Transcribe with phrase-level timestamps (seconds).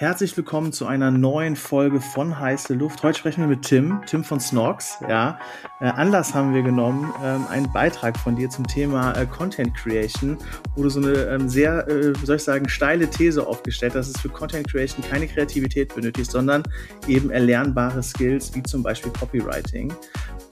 [0.00, 3.02] Herzlich willkommen zu einer neuen Folge von Heiße Luft.
[3.02, 4.96] Heute sprechen wir mit Tim, Tim von Snox.
[5.06, 5.38] Ja,
[5.78, 10.38] äh, Anlass haben wir genommen, ähm, einen Beitrag von dir zum Thema äh, Content Creation,
[10.74, 14.16] wo du so eine ähm, sehr, äh, soll ich sagen, steile These aufgestellt hast, dass
[14.16, 16.62] es für Content Creation keine Kreativität benötigt, sondern
[17.06, 19.92] eben erlernbare Skills wie zum Beispiel Copywriting.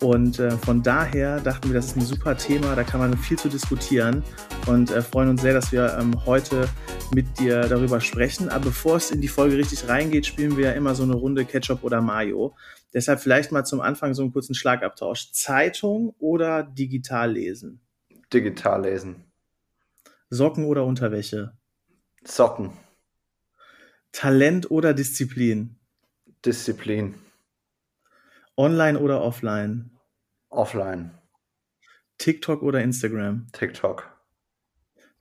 [0.00, 3.36] Und äh, von daher dachten wir, das ist ein super Thema, da kann man viel
[3.36, 4.22] zu diskutieren
[4.66, 6.68] und äh, freuen uns sehr, dass wir ähm, heute
[7.12, 8.48] mit dir darüber sprechen.
[8.48, 11.44] Aber bevor es in die Folge richtig reingeht, spielen wir ja immer so eine Runde
[11.44, 12.54] Ketchup oder Mayo.
[12.94, 15.32] Deshalb vielleicht mal zum Anfang so einen kurzen Schlagabtausch.
[15.32, 17.80] Zeitung oder digital lesen?
[18.32, 19.24] Digital lesen.
[20.30, 21.56] Socken oder Unterwäsche?
[22.24, 22.70] Socken.
[24.12, 25.76] Talent oder Disziplin?
[26.44, 27.14] Disziplin.
[28.58, 29.92] Online oder offline?
[30.50, 31.12] Offline.
[32.18, 33.46] TikTok oder Instagram?
[33.52, 34.10] TikTok.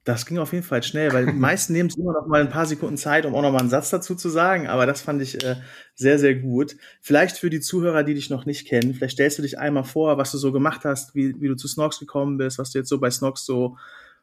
[0.04, 2.50] Das ging auf jeden Fall schnell, weil die meisten nehmen sich immer noch mal ein
[2.50, 4.68] paar Sekunden Zeit, um auch noch mal einen Satz dazu zu sagen.
[4.68, 5.58] Aber das fand ich äh,
[5.94, 6.78] sehr, sehr gut.
[7.00, 10.18] Vielleicht für die Zuhörer, die dich noch nicht kennen, vielleicht stellst du dich einmal vor,
[10.18, 12.90] was du so gemacht hast, wie, wie du zu Snox gekommen bist, was du jetzt
[12.90, 13.78] so bei Snox so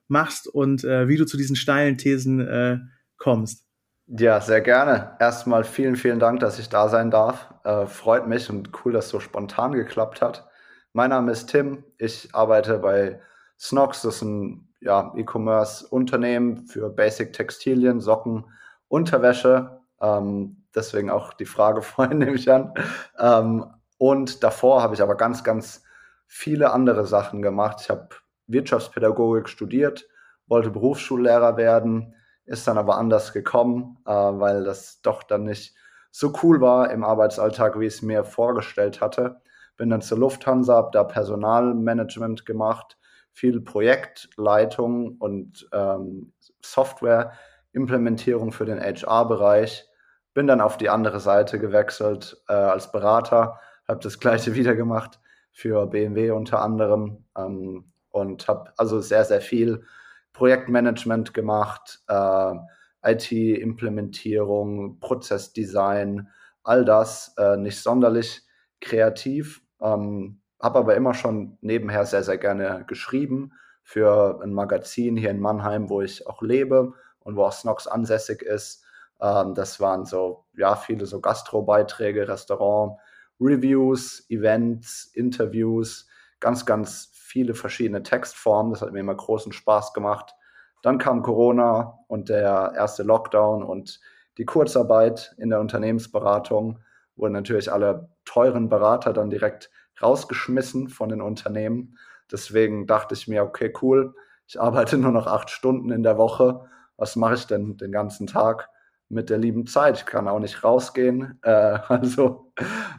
[0.09, 2.79] machst und äh, wie du zu diesen steilen Thesen äh,
[3.17, 3.64] kommst.
[4.07, 5.17] Ja, sehr gerne.
[5.19, 7.55] Erstmal vielen, vielen Dank, dass ich da sein darf.
[7.65, 10.47] Äh, freut mich und cool, dass es so spontan geklappt hat.
[10.93, 11.85] Mein Name ist Tim.
[11.97, 13.21] Ich arbeite bei
[13.59, 14.03] Snox.
[14.03, 18.45] Das ist ein ja, E-Commerce-Unternehmen für Basic Textilien, Socken,
[18.89, 19.81] Unterwäsche.
[20.03, 22.75] Ähm, deswegen auch die Frage vorhin nehme ich an.
[23.19, 23.65] Ähm,
[23.97, 25.83] und davor habe ich aber ganz, ganz
[26.27, 27.79] viele andere Sachen gemacht.
[27.81, 28.09] Ich habe
[28.49, 30.07] Wirtschaftspädagogik studiert,
[30.47, 32.15] wollte Berufsschullehrer werden
[32.47, 35.75] ist dann aber anders gekommen, äh, weil das doch dann nicht
[36.11, 39.41] so cool war im Arbeitsalltag, wie ich es mir vorgestellt hatte.
[39.77, 42.97] Bin dann zur Lufthansa, habe da Personalmanagement gemacht,
[43.33, 49.89] viel Projektleitung und ähm, Software-Implementierung für den HR-Bereich.
[50.35, 53.59] Bin dann auf die andere Seite gewechselt äh, als Berater,
[53.89, 55.19] habe das gleiche wieder gemacht
[55.51, 59.85] für BMW unter anderem ähm, und habe also sehr, sehr viel
[60.35, 62.55] Projektmanagement gemacht, äh,
[63.03, 66.29] IT-Implementierung, Prozessdesign,
[66.63, 68.43] all das äh, nicht sonderlich
[68.81, 69.63] kreativ.
[69.81, 73.53] Ähm, habe aber immer schon nebenher sehr, sehr gerne geschrieben
[73.83, 78.43] für ein Magazin hier in Mannheim, wo ich auch lebe und wo auch Snox ansässig
[78.43, 78.85] ist.
[79.21, 82.99] Ähm, das waren so, ja, viele so Gastro-Beiträge, Restaurant,
[83.41, 86.09] Reviews, Events, Interviews,
[86.41, 88.73] ganz, ganz viele verschiedene Textformen.
[88.73, 90.37] Das hat mir immer großen Spaß gemacht.
[90.83, 93.99] Dann kam Corona und der erste Lockdown und
[94.39, 96.79] die Kurzarbeit in der Unternehmensberatung
[97.17, 99.69] wurden natürlich alle teuren Berater dann direkt
[100.01, 101.99] rausgeschmissen von den Unternehmen.
[102.31, 104.15] Deswegen dachte ich mir, okay, cool,
[104.47, 106.69] ich arbeite nur noch acht Stunden in der Woche.
[106.97, 108.69] Was mache ich denn den ganzen Tag
[109.09, 109.97] mit der lieben Zeit?
[109.97, 111.41] Ich kann auch nicht rausgehen.
[111.43, 111.51] Äh,
[111.89, 112.53] also,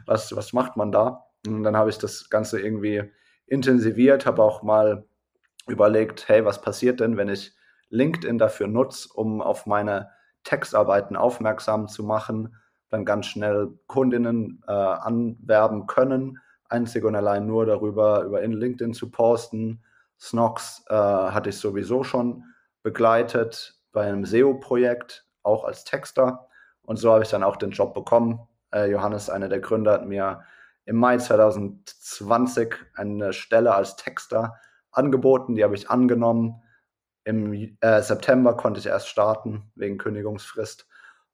[0.04, 1.24] was, was macht man da?
[1.46, 3.10] Und dann habe ich das Ganze irgendwie
[3.46, 5.04] intensiviert, habe auch mal
[5.66, 7.54] überlegt, hey, was passiert denn, wenn ich
[7.90, 10.10] LinkedIn dafür nutze, um auf meine
[10.44, 12.56] Textarbeiten aufmerksam zu machen,
[12.88, 18.94] dann ganz schnell Kundinnen äh, anwerben können, einzig und allein nur darüber, über in LinkedIn
[18.94, 19.82] zu posten.
[20.18, 22.44] Snox äh, hatte ich sowieso schon
[22.82, 26.48] begleitet bei einem SEO-Projekt, auch als Texter.
[26.82, 28.40] Und so habe ich dann auch den Job bekommen.
[28.72, 30.42] Äh, Johannes, einer der Gründer, hat mir
[30.86, 34.54] im Mai 2020 eine Stelle als Texter
[34.90, 36.62] angeboten, die habe ich angenommen.
[37.24, 40.86] Im äh, September konnte ich erst starten wegen Kündigungsfrist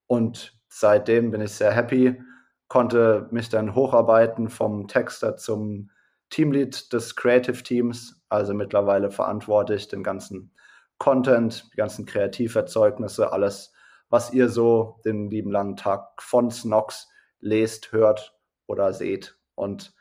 [0.07, 2.21] und seitdem bin ich sehr happy,
[2.69, 5.91] konnte mich dann hocharbeiten vom Texter zum
[6.31, 10.55] Teamlead des Creative Teams, also mittlerweile verantworte ich den ganzen
[10.97, 13.75] Content, die ganzen Kreativerzeugnisse, alles,
[14.09, 17.09] was ihr so den lieben langen Tag von Snox
[17.41, 18.35] lest, hört
[18.67, 19.37] oder seht.
[19.63, 19.95] Und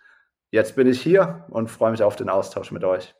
[0.50, 3.16] jetzt bin ich hier und freue mich auf den Austausch mit euch.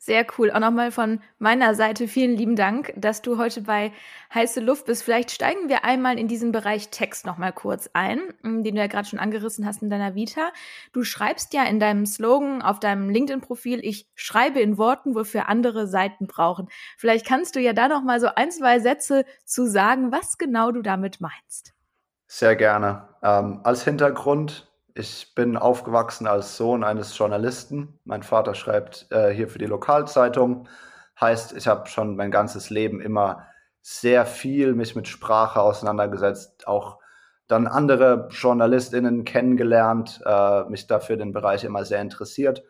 [0.00, 0.52] Sehr cool.
[0.52, 3.92] Auch nochmal von meiner Seite vielen lieben Dank, dass du heute bei
[4.32, 5.02] Heiße Luft bist.
[5.02, 9.08] Vielleicht steigen wir einmal in diesen Bereich Text nochmal kurz ein, den du ja gerade
[9.08, 10.52] schon angerissen hast in deiner Vita.
[10.92, 15.88] Du schreibst ja in deinem Slogan auf deinem LinkedIn-Profil, ich schreibe in Worten, wofür andere
[15.88, 16.68] Seiten brauchen.
[16.96, 20.80] Vielleicht kannst du ja da nochmal so ein, zwei Sätze zu sagen, was genau du
[20.80, 21.74] damit meinst.
[22.28, 23.08] Sehr gerne.
[23.20, 24.67] Ähm, als Hintergrund
[24.98, 28.00] ich bin aufgewachsen als Sohn eines Journalisten.
[28.04, 30.68] Mein Vater schreibt äh, hier für die Lokalzeitung.
[31.20, 33.46] Heißt, ich habe schon mein ganzes Leben immer
[33.80, 36.98] sehr viel mich mit Sprache auseinandergesetzt, auch
[37.46, 42.64] dann andere JournalistInnen kennengelernt, äh, mich dafür den Bereich immer sehr interessiert.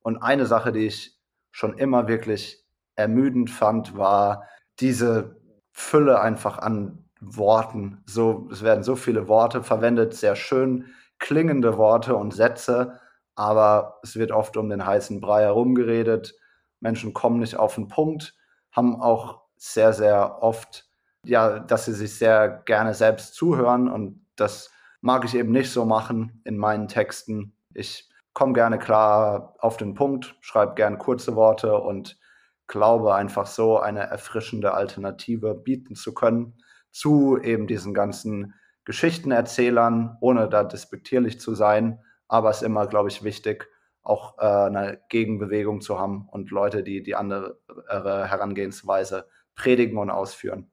[0.00, 1.18] Und eine Sache, die ich
[1.50, 2.64] schon immer wirklich
[2.96, 4.44] ermüdend fand, war
[4.80, 5.36] diese
[5.70, 8.02] Fülle einfach an Worten.
[8.06, 10.86] So, es werden so viele Worte verwendet, sehr schön
[11.18, 13.00] klingende Worte und Sätze,
[13.34, 16.34] aber es wird oft um den heißen Brei herumgeredet.
[16.80, 18.34] Menschen kommen nicht auf den Punkt,
[18.70, 20.88] haben auch sehr, sehr oft,
[21.24, 24.70] ja, dass sie sich sehr gerne selbst zuhören und das
[25.00, 27.56] mag ich eben nicht so machen in meinen Texten.
[27.72, 32.18] Ich komme gerne klar auf den Punkt, schreibe gerne kurze Worte und
[32.66, 36.54] glaube einfach so eine erfrischende Alternative bieten zu können
[36.90, 42.00] zu eben diesen ganzen Geschichtenerzählern, ohne da despektierlich zu sein.
[42.28, 43.68] Aber es ist immer, glaube ich, wichtig,
[44.02, 47.58] auch äh, eine Gegenbewegung zu haben und Leute, die die andere
[47.88, 50.70] Herangehensweise predigen und ausführen.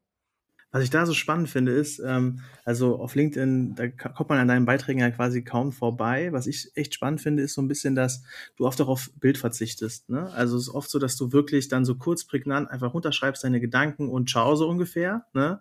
[0.72, 4.48] Was ich da so spannend finde, ist, ähm, also auf LinkedIn, da kommt man an
[4.48, 6.30] deinen Beiträgen ja quasi kaum vorbei.
[6.32, 8.24] Was ich echt spannend finde, ist so ein bisschen, dass
[8.56, 10.10] du oft auch auf Bild verzichtest.
[10.10, 10.30] Ne?
[10.32, 13.60] Also es ist oft so, dass du wirklich dann so kurz prägnant einfach runterschreibst deine
[13.60, 15.26] Gedanken und ciao so ungefähr.
[15.34, 15.60] Ne?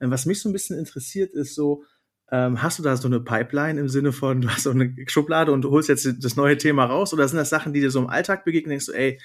[0.00, 1.84] Ähm, was mich so ein bisschen interessiert, ist so,
[2.30, 5.52] ähm, hast du da so eine Pipeline im Sinne von, du hast so eine Schublade
[5.52, 7.14] und du holst jetzt das neue Thema raus?
[7.14, 9.18] Oder sind das Sachen, die dir so im Alltag begegnen, denkst du, ey,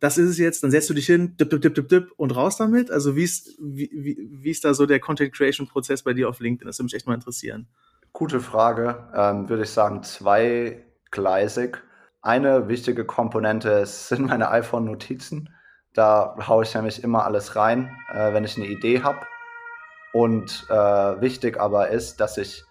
[0.00, 2.36] das ist es jetzt, dann setzt du dich hin, dip, dip, dip, dip, dip und
[2.36, 2.90] raus damit?
[2.90, 6.40] Also wie ist, wie, wie, ist da so der Content Creation Prozess bei dir auf
[6.40, 6.66] LinkedIn?
[6.66, 7.68] Das würde mich echt mal interessieren.
[8.12, 9.08] Gute Frage.
[9.14, 11.78] Ähm, würde ich sagen, zweigleisig.
[12.20, 15.50] Eine wichtige Komponente sind meine iPhone-Notizen.
[15.94, 19.20] Da haue ich nämlich immer alles rein, äh, wenn ich eine Idee habe.
[20.12, 20.74] Und äh,
[21.20, 22.64] wichtig aber ist, dass ich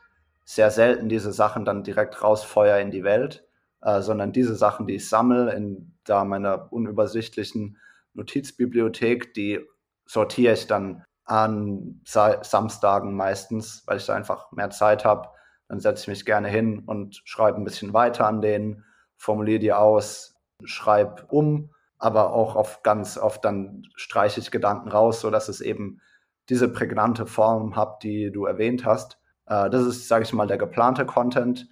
[0.44, 3.48] sehr selten diese Sachen dann direkt rausfeuer in die Welt,
[3.82, 7.78] äh, sondern diese Sachen, die ich sammle in da meiner unübersichtlichen
[8.14, 9.60] Notizbibliothek, die
[10.06, 15.30] sortiere ich dann an Sa Samstagen meistens, weil ich da einfach mehr Zeit habe.
[15.68, 18.86] Dann setze ich mich gerne hin und schreibe ein bisschen weiter an denen,
[19.18, 25.22] formuliere die aus, schreibe um, aber auch auf ganz oft dann streiche ich Gedanken raus,
[25.22, 26.02] sodass es eben
[26.50, 29.20] diese prägnante Form hat, die du erwähnt hast.
[29.48, 31.68] Äh, das ist, sage ich mal, der geplante Content.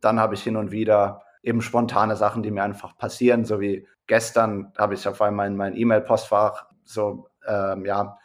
[0.00, 3.86] Dann habe ich hin und wieder eben spontane Sachen, die mir einfach passieren, so wie
[4.06, 8.18] gestern habe ich auf einmal in mein E-Mail-Postfach so, ähm, ja,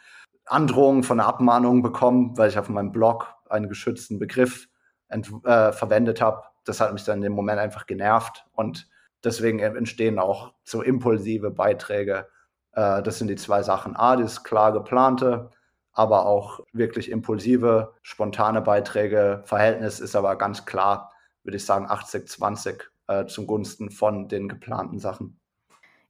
[0.46, 4.68] Androhungen von einer Abmahnung bekommen, weil ich auf meinem Blog einen geschützten Begriff
[5.08, 6.42] äh, verwendet habe.
[6.64, 8.88] Das hat mich dann in dem Moment einfach genervt und
[9.22, 12.28] deswegen entstehen auch so impulsive Beiträge.
[12.72, 13.96] Äh, das sind die zwei Sachen.
[13.96, 15.50] A, das klar geplante,
[15.92, 19.42] aber auch wirklich impulsive, spontane Beiträge.
[19.44, 21.12] Verhältnis ist aber ganz klar,
[21.44, 25.40] würde ich sagen, 80-20 äh, zum Gunsten von den geplanten Sachen.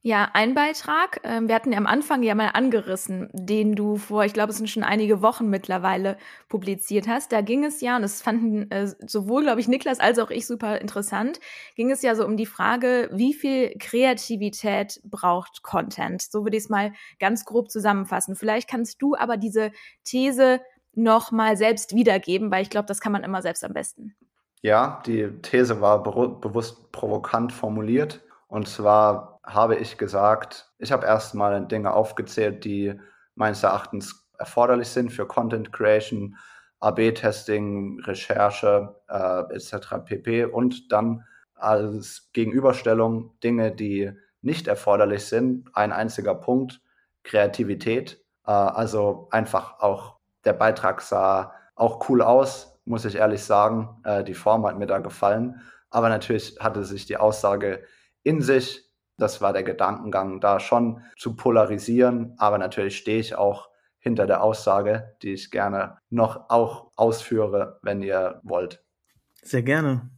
[0.03, 4.25] Ja, ein Beitrag, äh, wir hatten ja am Anfang ja mal angerissen, den du vor,
[4.25, 6.17] ich glaube, es sind schon einige Wochen mittlerweile
[6.49, 7.31] publiziert hast.
[7.31, 10.47] Da ging es ja, und das fanden äh, sowohl, glaube ich, Niklas als auch ich
[10.47, 11.39] super interessant,
[11.75, 16.23] ging es ja so um die Frage, wie viel Kreativität braucht Content?
[16.23, 18.35] So würde ich es mal ganz grob zusammenfassen.
[18.35, 19.71] Vielleicht kannst du aber diese
[20.03, 20.61] These
[20.93, 24.15] noch mal selbst wiedergeben, weil ich glaube, das kann man immer selbst am besten.
[24.61, 28.21] Ja, die These war bewusst provokant formuliert.
[28.47, 32.93] Und zwar habe ich gesagt, ich habe erstmal Dinge aufgezählt, die
[33.35, 36.35] meines Erachtens erforderlich sind für Content Creation,
[36.79, 40.03] AB-Testing, Recherche äh, etc.
[40.05, 40.45] pp.
[40.45, 41.23] Und dann
[41.55, 44.11] als Gegenüberstellung Dinge, die
[44.41, 45.69] nicht erforderlich sind.
[45.73, 46.81] Ein einziger Punkt,
[47.23, 48.23] Kreativität.
[48.45, 54.01] Äh, also einfach auch der Beitrag sah auch cool aus, muss ich ehrlich sagen.
[54.03, 55.61] Äh, die Form hat mir da gefallen.
[55.89, 57.83] Aber natürlich hatte sich die Aussage
[58.23, 62.33] in sich, das war der Gedankengang, da schon zu polarisieren.
[62.37, 63.69] Aber natürlich stehe ich auch
[63.99, 68.83] hinter der Aussage, die ich gerne noch auch ausführe, wenn ihr wollt.
[69.43, 70.09] Sehr gerne.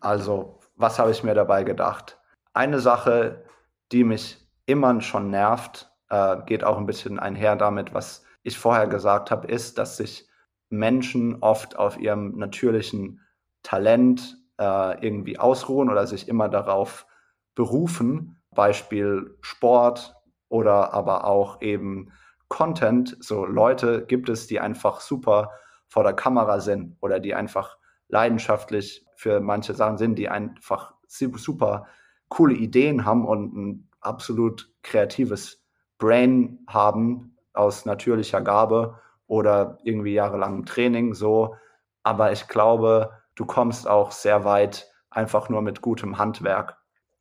[0.00, 2.18] Also, was habe ich mir dabei gedacht?
[2.52, 3.44] Eine Sache,
[3.92, 8.86] die mich immer schon nervt, äh, geht auch ein bisschen einher damit, was ich vorher
[8.86, 10.28] gesagt habe, ist, dass sich
[10.76, 13.20] Menschen oft auf ihrem natürlichen
[13.62, 17.06] Talent äh, irgendwie ausruhen oder sich immer darauf
[17.54, 20.14] berufen, Beispiel Sport
[20.48, 22.12] oder aber auch eben
[22.48, 23.16] Content.
[23.20, 25.50] So Leute gibt es, die einfach super
[25.88, 27.78] vor der Kamera sind oder die einfach
[28.08, 31.86] leidenschaftlich für manche Sachen sind, die einfach super
[32.28, 35.64] coole Ideen haben und ein absolut kreatives
[35.98, 41.56] Brain haben aus natürlicher Gabe oder irgendwie jahrelangem Training so.
[42.02, 46.76] Aber ich glaube, du kommst auch sehr weit einfach nur mit gutem Handwerk.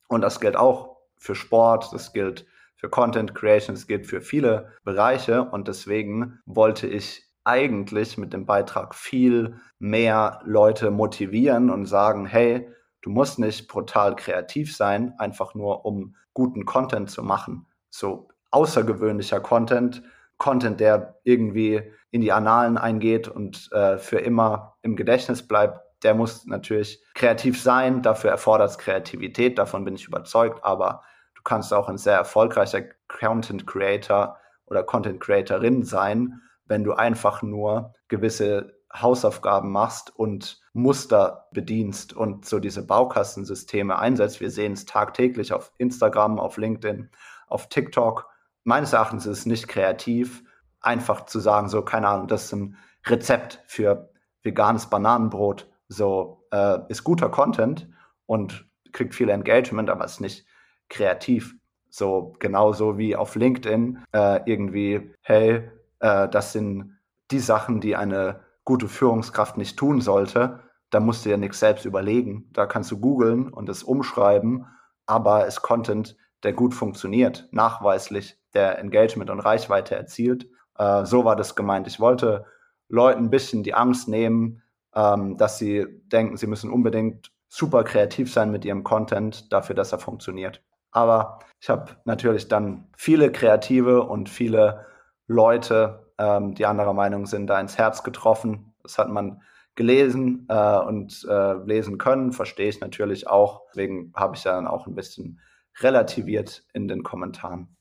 [0.08, 2.46] Und das gilt auch für Sport, das gilt
[2.76, 5.44] für Content Creation, das gilt für viele Bereiche.
[5.44, 12.70] Und deswegen wollte ich eigentlich mit dem Beitrag viel mehr Leute motivieren und sagen, hey,
[13.02, 17.68] du musst nicht brutal kreativ sein, einfach nur um guten Content zu machen.
[17.90, 20.04] So außergewöhnlicher Content,
[20.44, 21.82] Content, der irgendwie
[22.12, 27.62] in die Annalen eingeht und äh, für immer im Gedächtnis bleibt, der muss natürlich kreativ
[27.62, 28.02] sein.
[28.02, 30.62] Dafür erfordert es Kreativität, davon bin ich überzeugt.
[30.66, 31.02] Aber
[31.34, 37.42] du kannst auch ein sehr erfolgreicher Content Creator oder Content Creatorin sein, wenn du einfach
[37.42, 44.42] nur gewisse Hausaufgaben machst und Muster bedienst und so diese Baukastensysteme einsetzt.
[44.42, 47.10] Wir sehen es tagtäglich auf Instagram, auf LinkedIn,
[47.48, 48.28] auf TikTok.
[48.64, 50.44] Meines Erachtens ist es nicht kreativ,
[50.80, 54.10] einfach zu sagen, so, keine Ahnung, das ist ein Rezept für
[54.44, 55.70] veganes Bananenbrot.
[55.88, 57.90] So, äh, ist guter Content
[58.26, 60.46] und kriegt viel Engagement, aber ist nicht
[60.90, 61.56] kreativ.
[61.90, 66.98] So, genauso wie auf LinkedIn äh, irgendwie, hey, äh, das sind
[67.32, 71.86] die Sachen, die eine gute Führungskraft nicht tun sollte, da musst du ja nichts selbst
[71.86, 72.50] überlegen.
[72.54, 74.68] Da kannst du googeln und es umschreiben,
[75.06, 80.48] aber es Content, der gut funktioniert, nachweislich, der Engagement und Reichweite erzielt.
[80.78, 81.88] Äh, so war das gemeint.
[81.88, 82.46] Ich wollte
[82.90, 84.62] Leuten ein bisschen die Angst nehmen,
[84.96, 89.92] ähm, dass sie denken, sie müssen unbedingt super kreativ sein mit ihrem Content dafür, dass
[89.92, 90.62] er funktioniert.
[90.92, 94.86] Aber ich habe natürlich dann viele Kreative und viele
[95.28, 98.74] Leute ähm, die anderer Meinung sind, da ins Herz getroffen.
[98.84, 99.42] Das hat man
[99.76, 103.64] gelesen äh, und äh, lesen können, verstehe ich natürlich auch.
[103.70, 105.40] Deswegen habe ich dann auch ein bisschen
[105.80, 107.76] relativiert in den Kommentaren.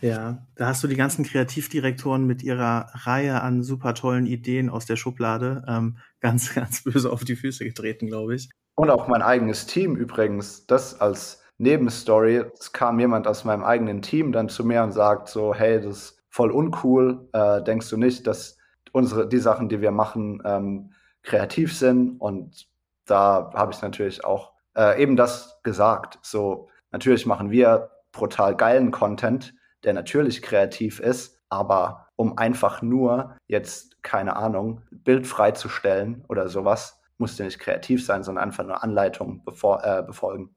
[0.00, 4.84] Ja, da hast du die ganzen Kreativdirektoren mit ihrer Reihe an super tollen Ideen aus
[4.84, 8.50] der Schublade ähm, ganz, ganz böse auf die Füße getreten, glaube ich.
[8.74, 14.02] Und auch mein eigenes Team übrigens, das als Nebenstory, es kam jemand aus meinem eigenen
[14.02, 17.28] Team dann zu mir und sagt so, hey, das voll uncool.
[17.32, 18.58] Äh, denkst du nicht, dass
[18.90, 22.20] unsere, die Sachen, die wir machen, ähm, kreativ sind?
[22.20, 22.66] Und
[23.06, 26.18] da habe ich natürlich auch äh, eben das gesagt.
[26.22, 33.36] So, natürlich machen wir brutal geilen Content, der natürlich kreativ ist, aber um einfach nur
[33.46, 38.82] jetzt, keine Ahnung, Bild freizustellen oder sowas, musst du nicht kreativ sein, sondern einfach nur
[38.82, 40.54] Anleitungen bevor, äh, befolgen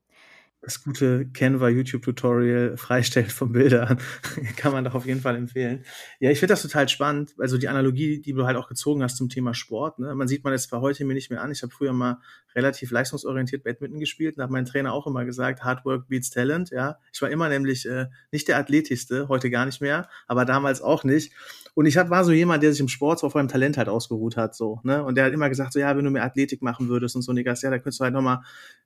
[0.66, 4.00] das gute Canva YouTube-Tutorial freistellen von Bildern.
[4.58, 5.86] Kann man doch auf jeden Fall empfehlen.
[6.20, 7.36] Ja, ich finde das total spannend.
[7.38, 10.00] Also die Analogie, die du halt auch gezogen hast zum Thema Sport.
[10.00, 10.16] Ne?
[10.16, 11.52] Man sieht man jetzt zwar heute mir nicht mehr an.
[11.52, 12.18] Ich habe früher mal
[12.56, 16.72] relativ leistungsorientiert Badminton gespielt und hat mein Trainer auch immer gesagt, Hard Work beats Talent.
[16.72, 20.82] Ja, ich war immer nämlich äh, nicht der athletischste, heute gar nicht mehr, aber damals
[20.82, 21.32] auch nicht.
[21.76, 23.90] Und ich hab, war so jemand, der sich im Sport so auf seinem Talent halt
[23.90, 25.04] ausgeruht hat, so, ne?
[25.04, 27.34] Und der hat immer gesagt, so, ja, wenn du mehr Athletik machen würdest und so,
[27.34, 28.44] Niggas, ja, da könntest du halt nochmal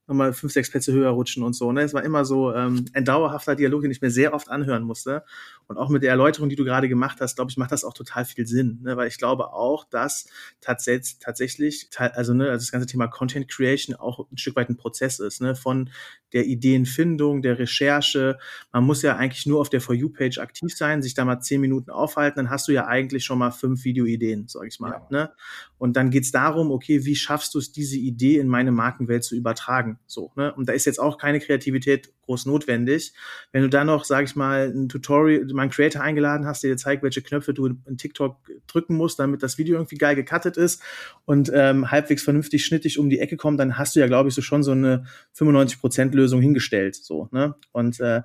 [0.10, 1.69] nochmal fünf, sechs Plätze höher rutschen und so.
[1.72, 1.82] Ne?
[1.82, 5.24] Es war immer so ähm, ein dauerhafter Dialog, den ich mir sehr oft anhören musste.
[5.70, 7.94] Und auch mit der Erläuterung, die du gerade gemacht hast, glaube ich, macht das auch
[7.94, 8.80] total viel Sinn.
[8.82, 8.98] Ne?
[8.98, 10.28] Weil ich glaube auch, dass
[10.62, 14.78] tatsächlich, tatsächlich also, ne, also das ganze Thema Content Creation auch ein Stück weit ein
[14.78, 15.56] Prozess ist, ne?
[15.56, 15.92] von
[16.34, 18.40] der Ideenfindung, der Recherche.
[18.72, 21.62] Man muss ja eigentlich nur auf der For You-Page aktiv sein, sich da mal zehn
[21.62, 24.92] Minuten aufhalten, dann hast du ja eigentlich schon mal fünf Videoideen, sag ich mal.
[24.92, 25.08] Ja.
[25.12, 25.32] Ne?
[25.78, 29.36] Und dann geht's darum, okay, wie schaffst du es, diese Idee in meine Markenwelt zu
[29.36, 30.00] übertragen?
[30.08, 30.54] So, ne?
[30.54, 33.14] Und da ist jetzt auch keine Kreativität groß notwendig.
[33.52, 36.70] Wenn du dann noch, sag ich mal, ein Tutorial, mal einen Creator eingeladen hast, der
[36.70, 40.56] dir zeigt, welche Knöpfe du in TikTok drücken musst, damit das Video irgendwie geil gecuttet
[40.56, 40.82] ist
[41.26, 44.36] und ähm, halbwegs vernünftig schnittig um die Ecke kommt, dann hast du ja, glaube ich,
[44.36, 45.06] so schon so eine
[45.36, 46.96] 95% Lösung hingestellt.
[46.96, 47.56] So, ne?
[47.72, 48.22] Und äh,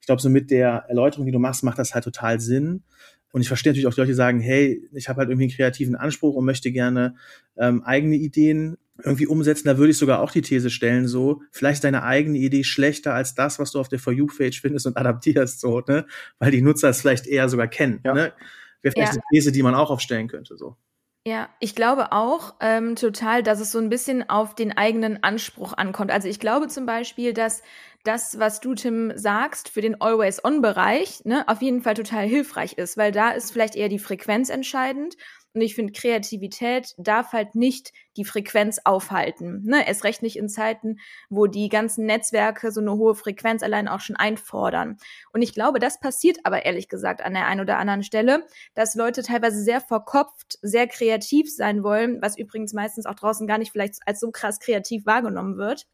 [0.00, 2.84] ich glaube, so mit der Erläuterung, die du machst, macht das halt total Sinn.
[3.32, 5.56] Und ich verstehe natürlich auch die Leute, die sagen, hey, ich habe halt irgendwie einen
[5.56, 7.16] kreativen Anspruch und möchte gerne
[7.56, 9.68] ähm, eigene Ideen irgendwie umsetzen.
[9.68, 13.14] Da würde ich sogar auch die These stellen, so, vielleicht ist deine eigene Idee schlechter
[13.14, 16.06] als das, was du auf der For You-Page findest und adaptierst, so, ne?
[16.38, 18.14] Weil die Nutzer es vielleicht eher sogar kennen, ja.
[18.14, 18.32] ne?
[18.82, 19.20] Wäre vielleicht ja.
[19.20, 20.76] eine These, die man auch aufstellen könnte, so.
[21.26, 25.74] Ja, ich glaube auch ähm, total, dass es so ein bisschen auf den eigenen Anspruch
[25.74, 26.10] ankommt.
[26.10, 27.62] Also ich glaube zum Beispiel, dass
[28.04, 32.96] das, was du, Tim, sagst, für den Always-On-Bereich, ne, auf jeden Fall total hilfreich ist,
[32.96, 35.16] weil da ist vielleicht eher die Frequenz entscheidend.
[35.58, 39.64] Und ich finde, Kreativität darf halt nicht die Frequenz aufhalten.
[39.64, 39.84] Ne?
[39.88, 41.00] Erst recht nicht in Zeiten,
[41.30, 44.98] wo die ganzen Netzwerke so eine hohe Frequenz allein auch schon einfordern.
[45.32, 48.94] Und ich glaube, das passiert aber ehrlich gesagt an der einen oder anderen Stelle, dass
[48.94, 53.72] Leute teilweise sehr verkopft, sehr kreativ sein wollen, was übrigens meistens auch draußen gar nicht
[53.72, 55.88] vielleicht als so krass kreativ wahrgenommen wird.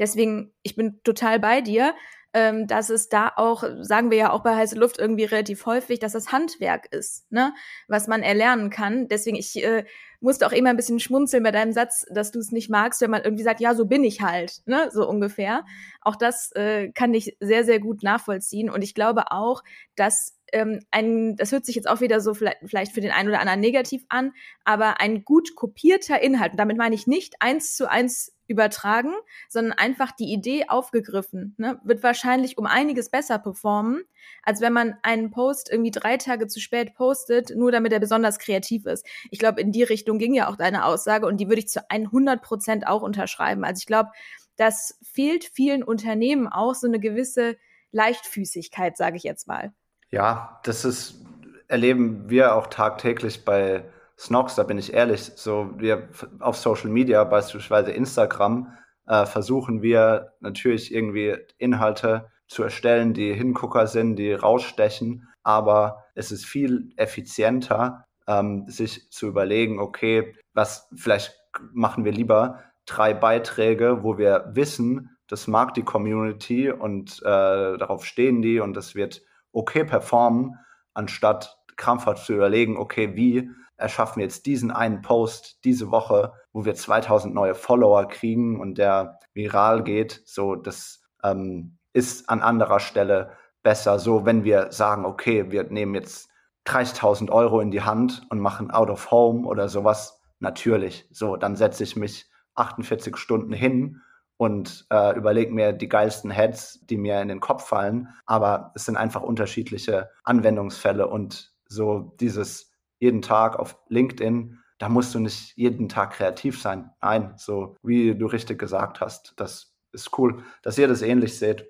[0.00, 1.94] Deswegen, ich bin total bei dir,
[2.34, 5.98] ähm, dass es da auch, sagen wir ja auch bei heiße Luft irgendwie relativ häufig,
[5.98, 7.54] dass das Handwerk ist, ne,
[7.88, 9.08] was man erlernen kann.
[9.08, 9.84] Deswegen, ich äh,
[10.20, 13.10] musste auch immer ein bisschen schmunzeln bei deinem Satz, dass du es nicht magst, wenn
[13.10, 15.64] man irgendwie sagt, ja, so bin ich halt, ne, so ungefähr.
[16.00, 18.70] Auch das äh, kann ich sehr, sehr gut nachvollziehen.
[18.70, 19.62] Und ich glaube auch,
[19.96, 23.28] dass ähm, ein, das hört sich jetzt auch wieder so vielleicht, vielleicht für den einen
[23.28, 24.32] oder anderen negativ an,
[24.64, 29.12] aber ein gut kopierter Inhalt, und damit meine ich nicht eins zu eins übertragen,
[29.48, 34.02] sondern einfach die Idee aufgegriffen, ne, wird wahrscheinlich um einiges besser performen,
[34.42, 38.38] als wenn man einen Post irgendwie drei Tage zu spät postet, nur damit er besonders
[38.38, 39.06] kreativ ist.
[39.30, 41.88] Ich glaube, in die Richtung ging ja auch deine Aussage und die würde ich zu
[41.88, 43.64] 100 Prozent auch unterschreiben.
[43.64, 44.10] Also ich glaube,
[44.56, 47.56] das fehlt vielen Unternehmen auch so eine gewisse
[47.90, 49.72] Leichtfüßigkeit, sage ich jetzt mal.
[50.10, 51.24] Ja, das ist,
[51.68, 53.84] erleben wir auch tagtäglich bei
[54.18, 55.32] Snox, da bin ich ehrlich.
[55.36, 56.08] So, wir
[56.40, 58.72] auf Social Media, beispielsweise Instagram,
[59.06, 65.28] äh, versuchen wir natürlich irgendwie Inhalte zu erstellen, die Hingucker sind, die rausstechen.
[65.42, 71.34] Aber es ist viel effizienter, ähm, sich zu überlegen, okay, was vielleicht
[71.72, 78.04] machen wir lieber drei Beiträge, wo wir wissen, das mag die Community und äh, darauf
[78.04, 80.58] stehen die und das wird okay performen,
[80.94, 86.74] anstatt krampfhaft zu überlegen, okay, wie erschaffen jetzt diesen einen Post diese Woche, wo wir
[86.74, 90.22] 2000 neue Follower kriegen und der viral geht.
[90.24, 93.98] So, das ähm, ist an anderer Stelle besser.
[93.98, 96.28] So, wenn wir sagen, okay, wir nehmen jetzt
[96.66, 101.08] 30.000 Euro in die Hand und machen out of home oder sowas, natürlich.
[101.10, 104.00] So, dann setze ich mich 48 Stunden hin
[104.36, 108.08] und äh, überlege mir die geilsten Heads, die mir in den Kopf fallen.
[108.26, 112.71] Aber es sind einfach unterschiedliche Anwendungsfälle und so dieses
[113.02, 116.90] jeden Tag auf LinkedIn, da musst du nicht jeden Tag kreativ sein.
[117.02, 121.66] Nein, so wie du richtig gesagt hast, das ist cool, dass ihr das ähnlich seht.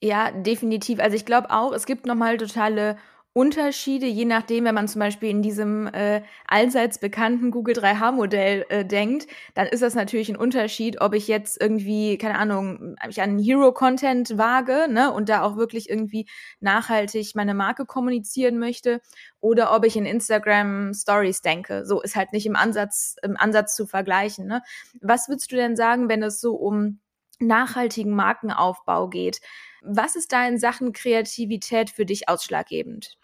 [0.00, 1.00] Ja, definitiv.
[1.00, 2.96] Also ich glaube auch, es gibt nochmal totale
[3.36, 8.82] Unterschiede, je nachdem, wenn man zum Beispiel in diesem äh, allseits bekannten Google 3H-Modell äh,
[8.82, 13.38] denkt, dann ist das natürlich ein Unterschied, ob ich jetzt irgendwie, keine Ahnung, ich an
[13.38, 16.26] Hero-Content wage, ne, und da auch wirklich irgendwie
[16.60, 19.02] nachhaltig meine Marke kommunizieren möchte,
[19.38, 21.84] oder ob ich in Instagram Stories denke.
[21.84, 24.46] So ist halt nicht im Ansatz, im Ansatz zu vergleichen.
[24.46, 24.62] Ne?
[25.02, 27.00] Was würdest du denn sagen, wenn es so um
[27.38, 29.42] nachhaltigen Markenaufbau geht?
[29.82, 33.18] Was ist da in Sachen Kreativität für dich ausschlaggebend?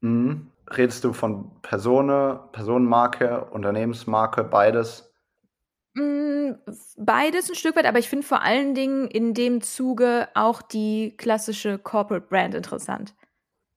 [0.00, 0.50] Mhm.
[0.68, 2.08] Redest du von Person,
[2.52, 5.12] Personenmarke, Unternehmensmarke, beides?
[5.94, 6.52] Mm,
[6.96, 11.16] beides ein Stück weit, aber ich finde vor allen Dingen in dem Zuge auch die
[11.16, 13.14] klassische Corporate Brand interessant.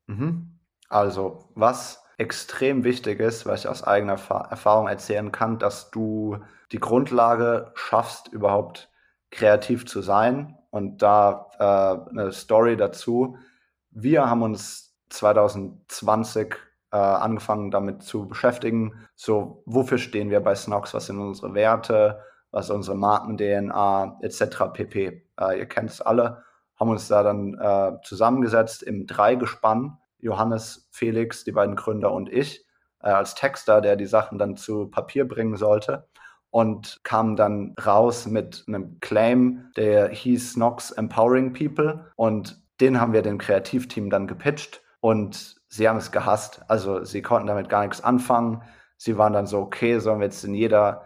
[0.05, 0.59] Mhm.
[0.89, 6.37] Also, was extrem wichtig ist, was ich aus eigener Erfahrung erzählen kann, dass du
[6.71, 8.89] die Grundlage schaffst, überhaupt
[9.31, 10.57] kreativ zu sein.
[10.69, 13.37] Und da äh, eine Story dazu.
[13.91, 14.82] Wir haben uns
[15.13, 16.55] 2020
[16.91, 19.07] äh, angefangen damit zu beschäftigen.
[19.15, 20.93] So, wofür stehen wir bei Snox?
[20.93, 22.21] Was sind unsere Werte?
[22.51, 24.73] Was ist unsere Marken-DNA etc.
[24.73, 25.25] pp.
[25.39, 26.43] Äh, ihr kennt es alle.
[26.79, 29.97] Haben uns da dann äh, zusammengesetzt im Dreigespann.
[30.19, 32.65] Johannes, Felix, die beiden Gründer und ich
[33.01, 36.07] äh, als Texter, der die Sachen dann zu Papier bringen sollte
[36.51, 43.13] und kam dann raus mit einem Claim, der hieß Snox Empowering People und den haben
[43.13, 46.61] wir dem Kreativteam dann gepitcht und sie haben es gehasst.
[46.69, 48.61] Also sie konnten damit gar nichts anfangen.
[48.95, 51.03] Sie waren dann so, okay, sollen wir jetzt in jeder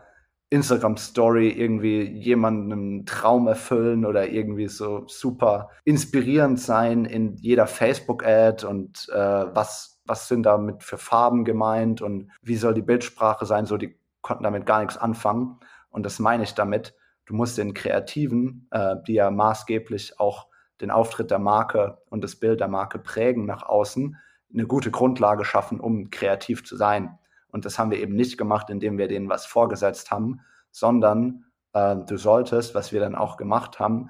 [0.52, 8.68] Instagram-Story irgendwie jemanden einen Traum erfüllen oder irgendwie so super inspirierend sein in jeder Facebook-Ad
[8.68, 13.66] und äh, was, was sind damit für Farben gemeint und wie soll die Bildsprache sein?
[13.66, 15.58] So, die konnten damit gar nichts anfangen.
[15.90, 16.94] Und das meine ich damit.
[17.26, 20.47] Du musst den Kreativen, äh, die ja maßgeblich auch
[20.82, 24.18] den Auftritt der Marke und das Bild der Marke prägen nach außen,
[24.54, 27.18] eine gute Grundlage schaffen, um kreativ zu sein.
[27.50, 31.96] Und das haben wir eben nicht gemacht, indem wir denen was vorgesetzt haben, sondern äh,
[31.96, 34.10] du solltest, was wir dann auch gemacht haben,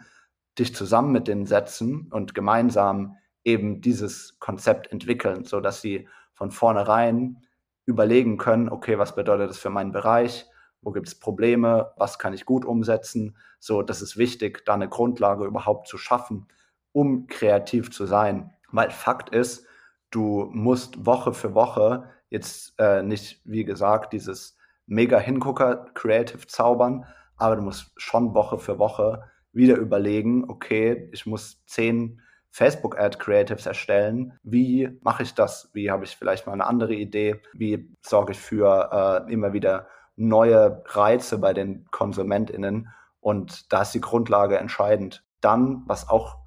[0.58, 6.52] dich zusammen mit denen setzen und gemeinsam eben dieses Konzept entwickeln, so dass sie von
[6.52, 7.38] vornherein
[7.86, 10.46] überlegen können, okay, was bedeutet das für meinen Bereich?
[10.82, 11.92] Wo gibt es Probleme?
[11.98, 13.38] Was kann ich gut umsetzen?
[13.60, 16.48] So, das ist wichtig, da eine Grundlage überhaupt zu schaffen,
[16.92, 18.54] um kreativ zu sein.
[18.72, 19.66] Weil Fakt ist,
[20.12, 27.06] du musst Woche für Woche jetzt äh, nicht, wie gesagt, dieses mega Hingucker Creative zaubern,
[27.38, 33.66] aber du musst schon Woche für Woche wieder überlegen, okay, ich muss zehn Facebook-Ad Creatives
[33.66, 34.34] erstellen.
[34.44, 35.70] Wie mache ich das?
[35.74, 37.42] Wie habe ich vielleicht mal eine andere Idee?
[37.54, 39.88] Wie sorge ich für äh, immer wieder
[40.18, 42.90] neue Reize bei den KonsumentInnen?
[43.22, 45.24] Und da ist die Grundlage entscheidend.
[45.40, 46.38] Dann, was auch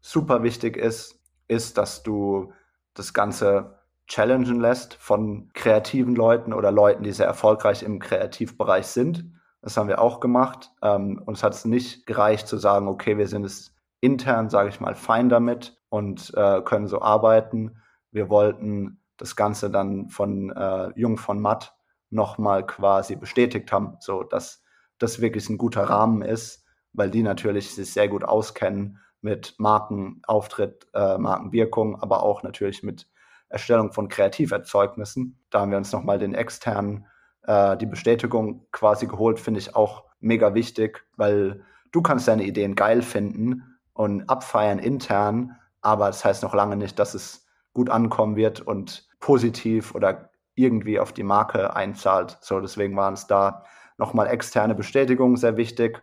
[0.00, 2.52] super wichtig ist, ist, dass du
[2.94, 9.24] das Ganze challengen lässt von kreativen Leuten oder Leuten, die sehr erfolgreich im Kreativbereich sind.
[9.62, 10.72] Das haben wir auch gemacht.
[10.82, 14.80] Ähm, uns hat es nicht gereicht zu sagen, okay, wir sind es intern, sage ich
[14.80, 17.76] mal, fein damit und äh, können so arbeiten.
[18.10, 21.74] Wir wollten das Ganze dann von äh, Jung von Matt
[22.14, 24.62] nochmal quasi bestätigt haben, so dass
[24.98, 30.86] das wirklich ein guter Rahmen ist, weil die natürlich sich sehr gut auskennen mit Markenauftritt,
[30.94, 33.08] äh, Markenwirkung, aber auch natürlich mit
[33.48, 35.38] Erstellung von Kreativerzeugnissen.
[35.50, 37.06] Da haben wir uns nochmal den externen,
[37.42, 42.74] äh, die Bestätigung quasi geholt, finde ich auch mega wichtig, weil du kannst deine Ideen
[42.74, 48.36] geil finden und abfeiern intern, aber das heißt noch lange nicht, dass es gut ankommen
[48.36, 52.38] wird und positiv oder irgendwie auf die Marke einzahlt.
[52.40, 53.64] So, deswegen waren es da
[53.98, 56.02] nochmal externe Bestätigungen sehr wichtig.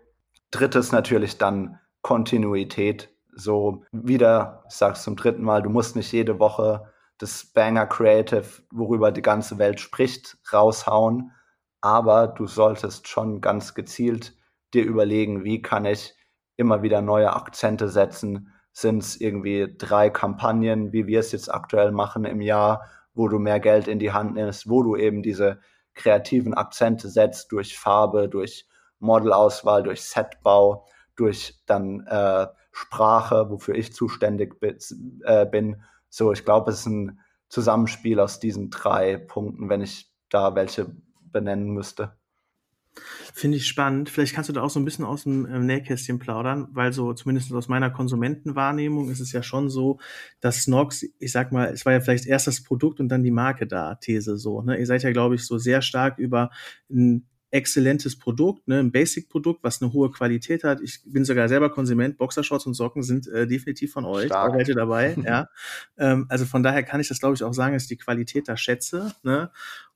[0.51, 3.09] Drittes natürlich dann Kontinuität.
[3.33, 8.45] So wieder, ich sag's zum dritten Mal, du musst nicht jede Woche das Banger Creative,
[8.71, 11.31] worüber die ganze Welt spricht, raushauen.
[11.79, 14.35] Aber du solltest schon ganz gezielt
[14.73, 16.15] dir überlegen, wie kann ich
[16.57, 18.53] immer wieder neue Akzente setzen.
[18.73, 23.39] Sind es irgendwie drei Kampagnen, wie wir es jetzt aktuell machen im Jahr, wo du
[23.39, 25.59] mehr Geld in die Hand nimmst, wo du eben diese
[25.93, 28.67] kreativen Akzente setzt durch Farbe, durch
[28.99, 35.83] Modelauswahl, durch Setbau, durch dann äh, Sprache, wofür ich zuständig äh, bin.
[36.09, 37.19] So, ich glaube, es ist ein
[37.49, 42.17] Zusammenspiel aus diesen drei Punkten, wenn ich da welche benennen müsste.
[43.33, 44.09] Finde ich spannend.
[44.09, 47.13] Vielleicht kannst du da auch so ein bisschen aus dem ähm, Nähkästchen plaudern, weil so
[47.13, 49.99] zumindest aus meiner Konsumentenwahrnehmung ist es ja schon so,
[50.41, 53.31] dass Snox, ich sag mal, es war ja vielleicht erst das Produkt und dann die
[53.31, 54.61] Marke da, These so.
[54.61, 54.77] Ne?
[54.77, 56.51] Ihr seid ja, glaube ich, so sehr stark über
[56.89, 60.79] ein exzellentes Produkt, ne, ein Basic-Produkt, was eine hohe Qualität hat.
[60.81, 62.17] Ich bin sogar selber Konsument.
[62.17, 64.27] Boxershorts und Socken sind äh, definitiv von euch.
[64.27, 64.53] Stark.
[64.53, 65.49] Auch dabei, ja.
[65.97, 68.47] Ähm, also von daher kann ich das, glaube ich, auch sagen, dass ich die Qualität
[68.47, 69.13] da schätze.
[69.23, 69.51] Ne?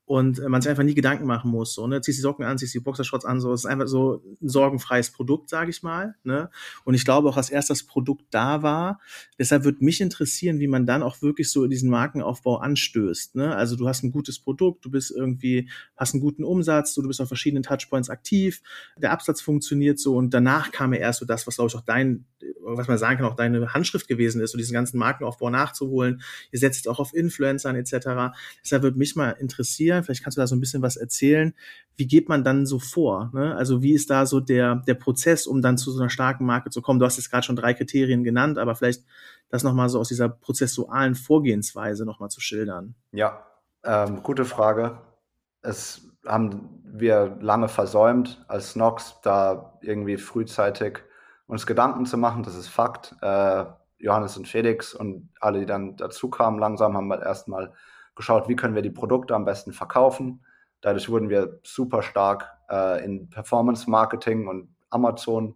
[0.05, 1.73] Und äh, man sich einfach nie Gedanken machen muss.
[1.73, 1.99] So, ne?
[2.01, 3.51] Ziehst die Socken an, ziehst die Boxershorts an, so.
[3.53, 6.15] Es ist einfach so ein sorgenfreies Produkt, sage ich mal.
[6.23, 6.49] Ne?
[6.83, 8.99] Und ich glaube auch, dass erst das Produkt da war.
[9.39, 13.35] Deshalb würde mich interessieren, wie man dann auch wirklich so diesen Markenaufbau anstößt.
[13.35, 13.55] Ne?
[13.55, 17.07] Also du hast ein gutes Produkt, du bist irgendwie, hast einen guten Umsatz, du, du
[17.07, 18.61] bist auf verschiedenen Touchpoints aktiv,
[18.97, 21.81] der Absatz funktioniert so und danach kam ja erst so das, was glaube ich auch
[21.81, 22.25] dein,
[22.61, 26.21] was man sagen kann, auch deine Handschrift gewesen ist, so diesen ganzen Markenaufbau nachzuholen.
[26.51, 28.35] Ihr setzt auch auf Influencern etc.
[28.63, 31.53] Deshalb würde mich mal interessieren, Julian, vielleicht kannst du da so ein bisschen was erzählen.
[31.95, 33.31] Wie geht man dann so vor?
[33.33, 33.55] Ne?
[33.55, 36.69] Also wie ist da so der, der Prozess, um dann zu so einer starken Marke
[36.69, 36.99] zu kommen?
[36.99, 39.03] Du hast jetzt gerade schon drei Kriterien genannt, aber vielleicht
[39.49, 42.95] das nochmal so aus dieser prozessualen Vorgehensweise nochmal zu schildern.
[43.11, 43.45] Ja,
[43.83, 44.97] ähm, gute Frage.
[45.61, 50.99] Es haben wir lange versäumt als Nox, da irgendwie frühzeitig
[51.47, 52.43] uns Gedanken zu machen.
[52.43, 53.15] Das ist Fakt.
[53.21, 53.65] Äh,
[53.97, 57.73] Johannes und Felix und alle, die dann dazu kamen, langsam haben wir erstmal
[58.15, 60.45] geschaut, wie können wir die Produkte am besten verkaufen.
[60.81, 65.55] Dadurch wurden wir super stark äh, in Performance Marketing und Amazon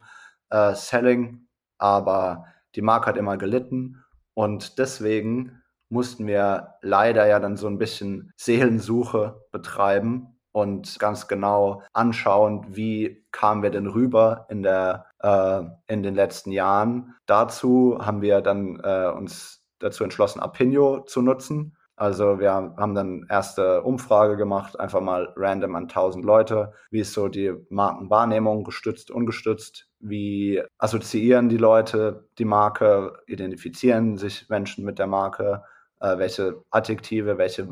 [0.49, 2.45] äh, Selling, aber
[2.75, 8.31] die Marke hat immer gelitten und deswegen mussten wir leider ja dann so ein bisschen
[8.37, 16.03] Seelensuche betreiben und ganz genau anschauen, wie kamen wir denn rüber in der äh, in
[16.03, 17.15] den letzten Jahren.
[17.25, 21.75] Dazu haben wir dann äh, uns dazu entschlossen, Apinio zu nutzen.
[21.99, 26.71] Also wir haben dann erste Umfrage gemacht, einfach mal random an 1000 Leute.
[26.91, 29.89] Wie ist so die Markenwahrnehmung, gestützt, ungestützt?
[29.99, 33.21] Wie assoziieren die Leute die Marke?
[33.27, 35.65] Identifizieren sich Menschen mit der Marke?
[35.99, 37.67] Äh, welche Adjektive, welche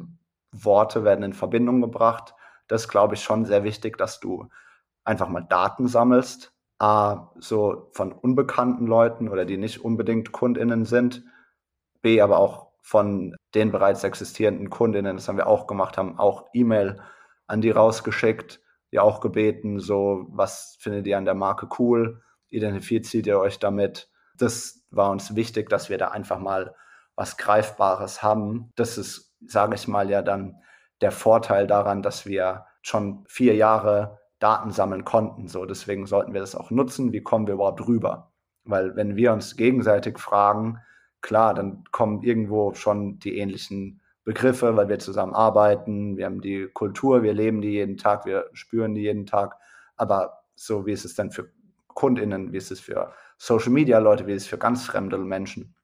[0.52, 2.34] Worte werden in Verbindung gebracht?
[2.68, 4.50] Das glaube ich, schon sehr wichtig, dass du
[5.06, 6.52] einfach mal Daten sammelst.
[6.80, 11.24] A, so von unbekannten Leuten oder die nicht unbedingt KundInnen sind.
[12.02, 16.46] B, aber auch von den bereits existierenden Kundinnen, das haben wir auch gemacht, haben auch
[16.54, 17.02] E-Mail
[17.46, 18.62] an die rausgeschickt,
[18.94, 22.22] die auch gebeten, so, was findet ihr an der Marke cool?
[22.48, 24.10] Identifiziert ihr euch damit?
[24.38, 26.76] Das war uns wichtig, dass wir da einfach mal
[27.18, 28.72] was Greifbares haben.
[28.78, 30.56] Das ist, sage ich mal, ja dann
[31.02, 35.50] der Vorteil daran, dass wir schon vier Jahre Daten sammeln konnten.
[35.50, 37.12] So, deswegen sollten wir das auch nutzen.
[37.12, 38.32] Wie kommen wir überhaupt rüber?
[38.64, 40.80] Weil wenn wir uns gegenseitig fragen,
[41.28, 46.70] klar, dann kommen irgendwo schon die ähnlichen Begriffe, weil wir zusammen arbeiten, wir haben die
[46.74, 49.58] Kultur, wir leben die jeden Tag, wir spüren die jeden Tag.
[49.98, 51.52] Aber so wie ist es dann für
[51.90, 55.76] KundInnen, wie ist es für Social Media Leute, wie ist es für ganz fremde Menschen?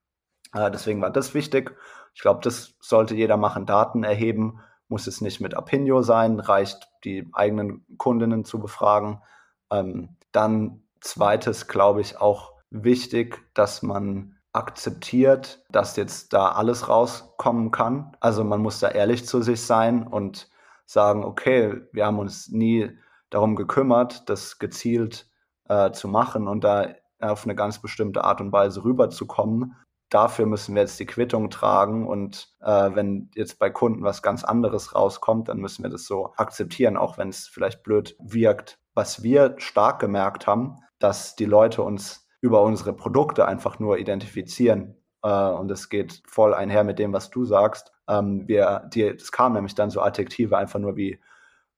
[0.53, 1.75] Äh, deswegen war das wichtig.
[2.13, 4.61] Ich glaube, das sollte jeder machen, Daten erheben.
[4.87, 9.21] Muss es nicht mit Apinio sein, reicht die eigenen Kundinnen zu befragen.
[9.69, 17.71] Ähm, dann zweites, glaube ich, auch wichtig, dass man akzeptiert, dass jetzt da alles rauskommen
[17.71, 18.15] kann.
[18.19, 20.49] Also man muss da ehrlich zu sich sein und
[20.85, 22.97] sagen, okay, wir haben uns nie
[23.29, 25.27] darum gekümmert, das gezielt
[25.67, 26.87] äh, zu machen und da
[27.19, 29.75] auf eine ganz bestimmte Art und Weise rüberzukommen.
[30.09, 34.43] Dafür müssen wir jetzt die Quittung tragen und äh, wenn jetzt bei Kunden was ganz
[34.43, 38.77] anderes rauskommt, dann müssen wir das so akzeptieren, auch wenn es vielleicht blöd wirkt.
[38.93, 44.97] Was wir stark gemerkt haben, dass die Leute uns über unsere Produkte einfach nur identifizieren.
[45.23, 47.93] Äh, und es geht voll einher mit dem, was du sagst.
[48.09, 51.21] Ähm, wir, die, es kamen nämlich dann so Adjektive einfach nur wie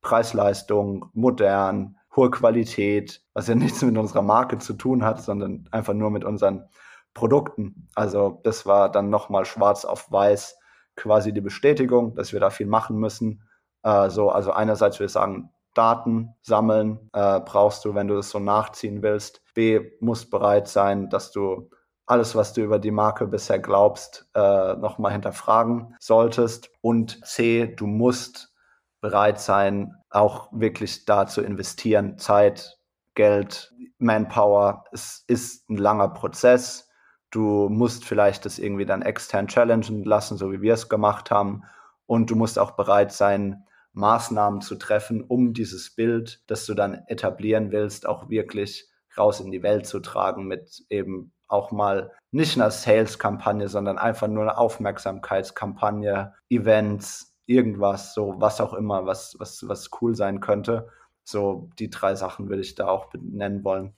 [0.02, 5.94] Preisleistung, modern, hohe Qualität, was ja nichts mit unserer Marke zu tun hat, sondern einfach
[5.94, 6.68] nur mit unseren
[7.14, 7.88] Produkten.
[7.94, 10.58] Also das war dann nochmal schwarz auf weiß
[10.96, 13.44] quasi die Bestätigung, dass wir da viel machen müssen.
[13.84, 18.40] Äh, so, also einerseits ich sagen, Daten sammeln äh, brauchst du, wenn du das so
[18.40, 19.42] nachziehen willst.
[19.54, 21.70] B, muss bereit sein, dass du
[22.08, 26.70] alles, was du über die Marke bisher glaubst, äh, nochmal hinterfragen solltest.
[26.82, 28.54] Und C, du musst
[29.02, 32.18] bereit sein, auch wirklich da zu investieren.
[32.18, 32.78] Zeit,
[33.16, 34.86] Geld, Manpower.
[34.92, 36.90] Es ist ein langer Prozess.
[37.32, 41.64] Du musst vielleicht das irgendwie dann extern challengen lassen, so wie wir es gemacht haben.
[42.06, 47.04] Und du musst auch bereit sein, Maßnahmen zu treffen, um dieses Bild, das du dann
[47.08, 52.58] etablieren willst, auch wirklich raus in die Welt zu tragen mit eben auch mal nicht
[52.58, 59.68] einer Sales-Kampagne, sondern einfach nur eine Aufmerksamkeitskampagne, Events, irgendwas, so was auch immer, was, was,
[59.68, 60.90] was cool sein könnte.
[61.24, 63.96] So die drei Sachen würde ich da auch nennen wollen.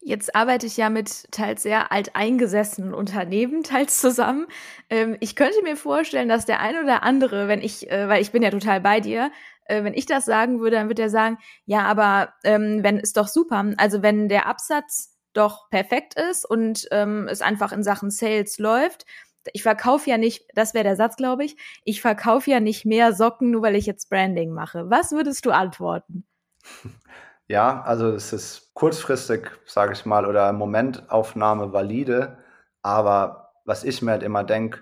[0.00, 4.46] Jetzt arbeite ich ja mit teils sehr alteingesessenen Unternehmen teils zusammen.
[4.90, 8.30] Ähm, ich könnte mir vorstellen, dass der ein oder andere, wenn ich, äh, weil ich
[8.30, 9.30] bin ja total bei dir,
[9.64, 13.16] äh, wenn ich das sagen würde, dann würde er sagen, ja, aber ähm, wenn ist
[13.16, 13.72] doch super.
[13.76, 19.04] Also wenn der Absatz doch perfekt ist und ähm, es einfach in Sachen Sales läuft,
[19.52, 23.12] ich verkaufe ja nicht, das wäre der Satz, glaube ich, ich verkaufe ja nicht mehr
[23.12, 24.90] Socken, nur weil ich jetzt Branding mache.
[24.90, 26.26] Was würdest du antworten?
[27.48, 32.36] Ja, also es ist kurzfristig, sage ich mal, oder Momentaufnahme valide,
[32.82, 34.80] aber was ich mir halt immer denke,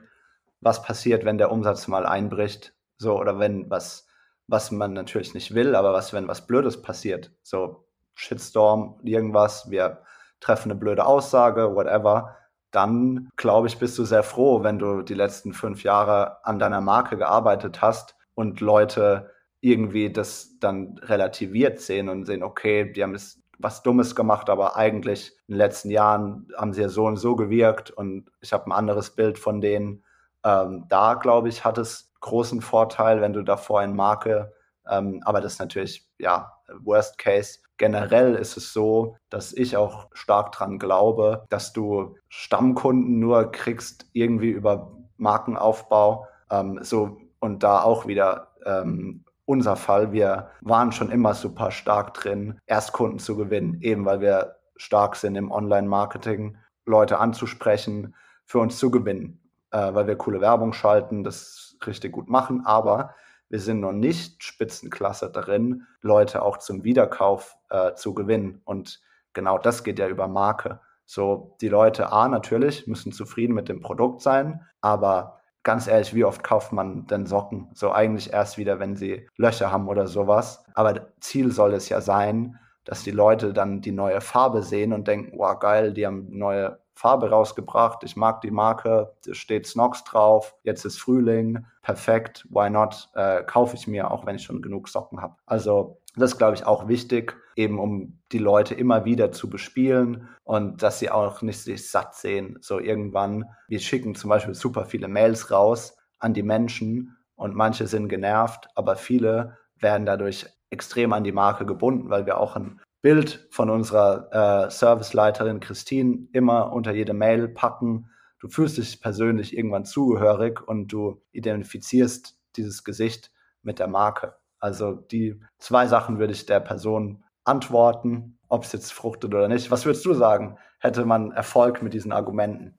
[0.61, 4.09] was passiert, wenn der Umsatz mal einbricht, so oder wenn was,
[4.49, 10.03] was man natürlich nicht will, aber was, wenn was Blödes passiert, so Shitstorm, irgendwas, wir
[10.41, 12.37] treffen eine blöde Aussage, whatever,
[12.73, 16.81] dann glaube ich, bist du sehr froh, wenn du die letzten fünf Jahre an deiner
[16.81, 19.31] Marke gearbeitet hast und Leute
[19.67, 24.77] irgendwie das dann relativiert sehen und sehen, okay, die haben es was Dummes gemacht, aber
[24.77, 28.67] eigentlich in den letzten Jahren haben sie ja so und so gewirkt und ich habe
[28.67, 30.05] ein anderes Bild von denen.
[30.45, 34.53] Ähm, da, glaube ich, hat es großen Vorteil, wenn du davor in Marke,
[34.89, 37.59] ähm, aber das ist natürlich, ja, Worst Case.
[37.79, 44.07] Generell ist es so, dass ich auch stark dran glaube, dass du Stammkunden nur kriegst
[44.13, 46.27] irgendwie über Markenaufbau.
[46.51, 50.13] Ähm, so und da auch wieder ähm, unser Fall.
[50.13, 55.37] Wir waren schon immer super stark drin, Erstkunden zu gewinnen, eben weil wir stark sind
[55.37, 61.77] im Online-Marketing, Leute anzusprechen, für uns zu gewinnen, äh, weil wir coole Werbung schalten, das
[61.87, 63.15] richtig gut machen, aber
[63.49, 68.61] wir sind noch nicht Spitzenklasse darin, Leute auch zum Wiederkauf äh, zu gewinnen.
[68.65, 69.01] Und
[69.33, 70.81] genau das geht ja über Marke.
[71.05, 76.25] So, die Leute, A, natürlich, müssen zufrieden mit dem Produkt sein, aber ganz ehrlich, wie
[76.25, 77.69] oft kauft man denn Socken?
[77.75, 80.65] So eigentlich erst wieder, wenn sie Löcher haben oder sowas.
[80.75, 85.09] Aber Ziel soll es ja sein, dass die Leute dann die neue Farbe sehen und
[85.09, 88.05] denken, wow, geil, die haben neue Farbe rausgebracht.
[88.05, 90.55] Ich mag die Marke, da steht Snox drauf.
[90.63, 93.11] Jetzt ist Frühling, perfekt, why not?
[93.15, 95.35] Äh, kaufe ich mir, auch wenn ich schon genug Socken habe.
[95.47, 100.29] Also das ist, glaube ich, auch wichtig, eben um die Leute immer wieder zu bespielen
[100.45, 102.59] und dass sie auch nicht sich satt sehen.
[102.61, 107.87] So irgendwann, wir schicken zum Beispiel super viele Mails raus an die Menschen und manche
[107.87, 112.81] sind genervt, aber viele werden dadurch extrem an die Marke gebunden, weil wir auch ein
[113.03, 118.11] Bild von unserer äh, Serviceleiterin Christine immer unter jede Mail packen.
[118.41, 123.31] Du fühlst dich persönlich irgendwann zugehörig und du identifizierst dieses Gesicht
[123.63, 124.35] mit der Marke.
[124.67, 129.71] Also die zwei Sachen würde ich der Person antworten, ob es jetzt fruchtet oder nicht.
[129.71, 130.59] Was würdest du sagen?
[130.81, 132.77] Hätte man Erfolg mit diesen Argumenten?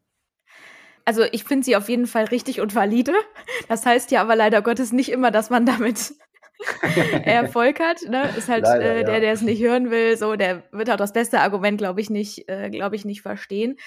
[1.05, 3.13] Also ich finde sie auf jeden Fall richtig und valide.
[3.69, 6.13] Das heißt ja aber leider Gottes nicht immer, dass man damit
[7.23, 8.01] Erfolg hat.
[8.01, 8.29] Ne?
[8.37, 11.13] Ist halt leider, äh, der, der es nicht hören will, so der wird auch das
[11.13, 13.77] beste Argument, glaube ich, nicht, äh, glaube ich, nicht verstehen.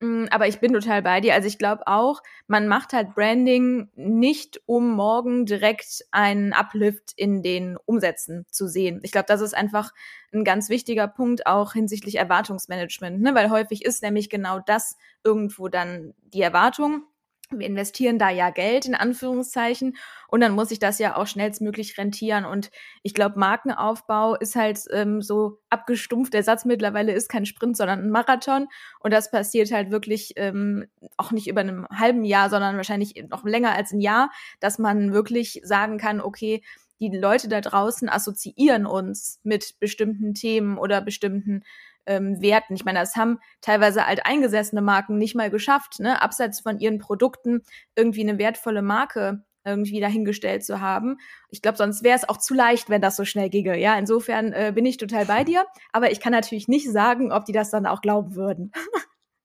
[0.00, 1.34] Mm, aber ich bin total bei dir.
[1.34, 7.42] Also ich glaube auch, man macht halt Branding nicht, um morgen direkt einen Uplift in
[7.42, 9.00] den Umsätzen zu sehen.
[9.02, 9.92] Ich glaube, das ist einfach
[10.32, 13.34] ein ganz wichtiger Punkt auch hinsichtlich Erwartungsmanagement, ne?
[13.34, 17.02] weil häufig ist nämlich genau das irgendwo dann die Erwartung
[17.50, 19.96] wir investieren da ja Geld in Anführungszeichen
[20.28, 22.44] und dann muss ich das ja auch schnellstmöglich rentieren.
[22.44, 22.70] Und
[23.02, 26.34] ich glaube, Markenaufbau ist halt ähm, so abgestumpft.
[26.34, 28.68] Der Satz mittlerweile ist kein Sprint, sondern ein Marathon.
[29.00, 33.44] Und das passiert halt wirklich ähm, auch nicht über einem halben Jahr, sondern wahrscheinlich noch
[33.44, 34.30] länger als ein Jahr,
[34.60, 36.62] dass man wirklich sagen kann, okay,
[37.00, 41.62] die Leute da draußen assoziieren uns mit bestimmten Themen oder bestimmten
[42.08, 42.74] ähm, Werten.
[42.74, 46.20] Ich meine, das haben teilweise alteingesessene Marken nicht mal geschafft, ne?
[46.20, 47.62] abseits von ihren Produkten
[47.94, 51.18] irgendwie eine wertvolle Marke irgendwie dahingestellt zu haben.
[51.50, 53.78] Ich glaube, sonst wäre es auch zu leicht, wenn das so schnell ginge.
[53.78, 55.66] Ja, insofern äh, bin ich total bei dir.
[55.92, 58.72] Aber ich kann natürlich nicht sagen, ob die das dann auch glauben würden.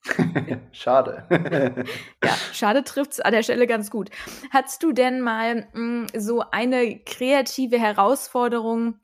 [0.71, 1.26] schade.
[2.23, 4.10] ja, schade trifft es an der Stelle ganz gut.
[4.52, 8.95] Hattest du denn mal mh, mm, so eine kreative Herausforderung,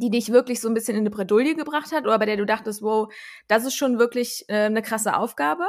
[0.00, 2.46] die dich wirklich so ein bisschen in eine Bredouille gebracht hat oder bei der du
[2.46, 3.12] dachtest, wow,
[3.48, 5.64] das ist schon wirklich äh, eine krasse Aufgabe?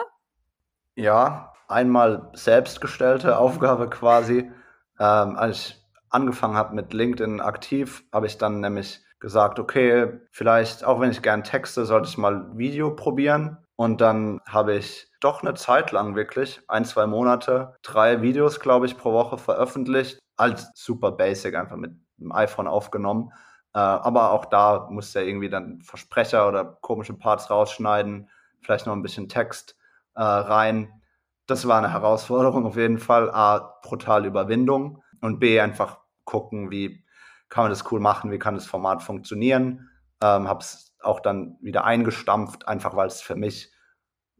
[0.95, 4.51] Ja, einmal selbstgestellte Aufgabe quasi.
[4.99, 10.83] Ähm, als ich angefangen habe mit LinkedIn aktiv, habe ich dann nämlich gesagt, okay, vielleicht,
[10.83, 13.57] auch wenn ich gern texte, sollte ich mal Video probieren.
[13.75, 18.85] Und dann habe ich doch eine Zeit lang wirklich, ein, zwei Monate, drei Videos, glaube
[18.85, 20.19] ich, pro Woche veröffentlicht.
[20.35, 23.31] Als super basic, einfach mit dem iPhone aufgenommen.
[23.73, 28.29] Äh, aber auch da musste er irgendwie dann Versprecher oder komische Parts rausschneiden,
[28.61, 29.77] vielleicht noch ein bisschen Text
[30.15, 31.01] äh, rein
[31.47, 33.29] das war eine Herausforderung auf jeden Fall.
[33.29, 37.03] A, brutal Überwindung und B, einfach gucken, wie
[37.49, 39.89] kann man das cool machen, wie kann das Format funktionieren.
[40.21, 43.71] Ähm, habe es auch dann wieder eingestampft, einfach weil es für mich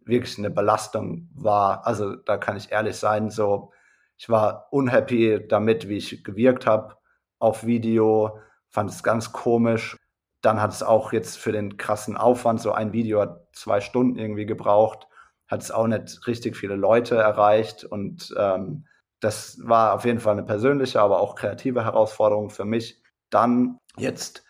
[0.05, 1.85] wirklich eine Belastung war.
[1.85, 3.71] Also da kann ich ehrlich sein, so
[4.17, 6.95] ich war unhappy damit, wie ich gewirkt habe
[7.39, 8.39] auf Video,
[8.73, 9.97] fand es ganz komisch.
[10.41, 14.17] Dann hat es auch jetzt für den krassen Aufwand, so ein Video hat zwei Stunden
[14.17, 15.07] irgendwie gebraucht
[15.53, 17.85] hat es auch nicht richtig viele Leute erreicht.
[17.85, 18.85] Und ähm,
[19.19, 23.01] das war auf jeden Fall eine persönliche, aber auch kreative Herausforderung für mich.
[23.29, 24.43] Dann jetzt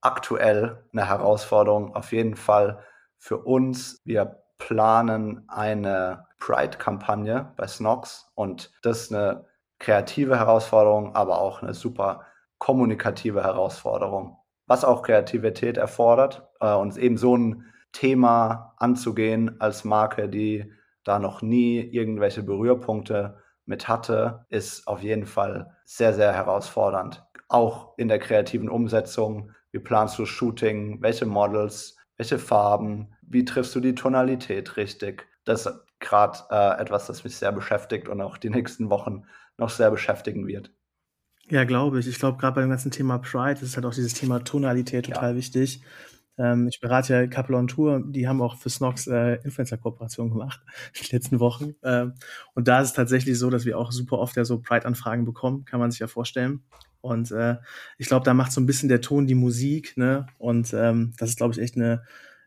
[0.00, 2.82] aktuell eine Herausforderung auf jeden Fall
[3.18, 4.00] für uns.
[4.04, 9.44] Wir planen eine Pride-Kampagne bei Snox und das ist eine
[9.78, 12.24] kreative Herausforderung, aber auch eine super
[12.58, 20.28] kommunikative Herausforderung, was auch Kreativität erfordert äh, und eben so ein Thema anzugehen als Marke,
[20.28, 20.72] die
[21.04, 27.24] da noch nie irgendwelche Berührpunkte mit hatte, ist auf jeden Fall sehr, sehr herausfordernd.
[27.48, 29.52] Auch in der kreativen Umsetzung.
[29.72, 31.00] Wie planst du Shooting?
[31.00, 31.96] Welche Models?
[32.16, 33.14] Welche Farben?
[33.22, 35.26] Wie triffst du die Tonalität richtig?
[35.44, 39.24] Das ist gerade äh, etwas, das mich sehr beschäftigt und auch die nächsten Wochen
[39.56, 40.70] noch sehr beschäftigen wird.
[41.50, 42.06] Ja, glaube ich.
[42.06, 45.36] Ich glaube, gerade beim ganzen Thema Pride ist halt auch dieses Thema Tonalität total ja.
[45.36, 45.82] wichtig.
[46.36, 50.60] Ähm, ich berate ja Couple on Tour, die haben auch für Snox äh, Influencer-Kooperation gemacht,
[51.00, 51.74] die letzten Wochen.
[51.82, 52.14] Ähm,
[52.54, 55.64] und da ist es tatsächlich so, dass wir auch super oft ja so Pride-Anfragen bekommen,
[55.64, 56.62] kann man sich ja vorstellen.
[57.00, 57.56] Und äh,
[57.96, 60.26] ich glaube, da macht so ein bisschen der Ton die Musik, ne?
[60.38, 62.02] Und ähm, das ist, glaube ich, echt eine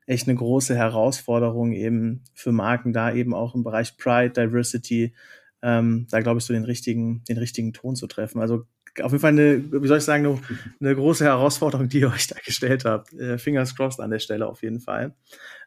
[0.07, 5.13] echt eine große Herausforderung eben für Marken, da eben auch im Bereich Pride, Diversity,
[5.61, 8.41] ähm, da glaube ich so den richtigen, den richtigen Ton zu treffen.
[8.41, 8.65] Also
[9.01, 10.39] auf jeden Fall eine, wie soll ich sagen, eine,
[10.79, 13.13] eine große Herausforderung, die ihr euch da gestellt habt.
[13.13, 15.13] Äh, fingers crossed an der Stelle auf jeden Fall.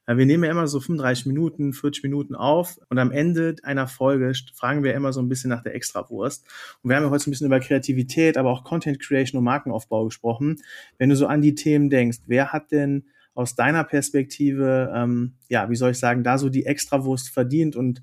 [0.06, 3.88] Äh, wir nehmen ja immer so 35 Minuten, 40 Minuten auf und am Ende einer
[3.88, 6.46] Folge fragen wir immer so ein bisschen nach der Extrawurst.
[6.82, 9.44] Und wir haben ja heute so ein bisschen über Kreativität, aber auch Content Creation und
[9.44, 10.60] Markenaufbau gesprochen.
[10.98, 15.68] Wenn du so an die Themen denkst, wer hat denn aus deiner Perspektive, ähm, ja,
[15.68, 18.02] wie soll ich sagen, da so die Extrawurst verdient und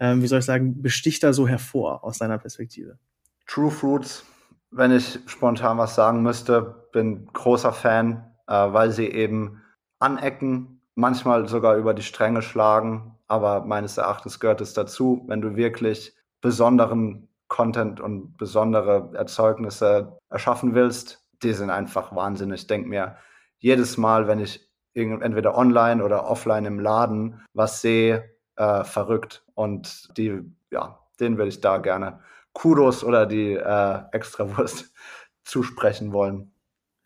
[0.00, 2.98] ähm, wie soll ich sagen, besticht da so hervor aus deiner Perspektive?
[3.46, 4.24] True Fruits
[4.72, 9.62] wenn ich spontan was sagen müsste, bin großer Fan, äh, weil sie eben
[9.98, 15.56] anecken, manchmal sogar über die Stränge schlagen, aber meines Erachtens gehört es dazu, wenn du
[15.56, 22.62] wirklich besonderen Content und besondere Erzeugnisse erschaffen willst, die sind einfach wahnsinnig.
[22.62, 23.16] Ich denke mir,
[23.58, 29.44] jedes Mal, wenn ich entweder online oder offline im Laden was sehe, äh, verrückt.
[29.54, 32.20] Und die, ja, den würde ich da gerne
[32.52, 34.92] Kudos oder die äh, Extrawurst
[35.44, 36.52] zusprechen wollen.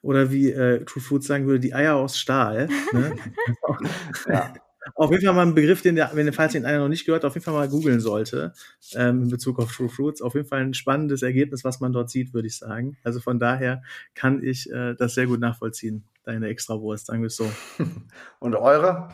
[0.02, 2.68] Oder wie äh, True Food sagen würde, die Eier aus Stahl.
[2.92, 3.16] Ne?
[4.28, 4.54] ja.
[4.94, 7.24] Auf jeden Fall mal ein Begriff, den der, wenn falls den einer noch nicht gehört,
[7.24, 8.52] auf jeden Fall mal googeln sollte,
[8.94, 10.22] ähm, in Bezug auf True Fruits.
[10.22, 12.96] Auf jeden Fall ein spannendes Ergebnis, was man dort sieht, würde ich sagen.
[13.02, 13.82] Also von daher
[14.14, 17.50] kann ich äh, das sehr gut nachvollziehen, deine Extrawurst, sagen wir es so.
[18.38, 19.08] Und eure?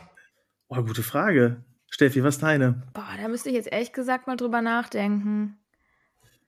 [0.67, 1.63] Oh, gute Frage.
[1.89, 2.83] Steffi, was ist deine?
[2.93, 5.57] Boah, da müsste ich jetzt ehrlich gesagt mal drüber nachdenken.